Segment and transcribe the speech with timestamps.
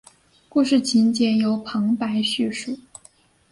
[0.49, 2.75] 故事情节由旁白叙述。